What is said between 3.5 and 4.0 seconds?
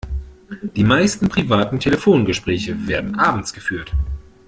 geführt.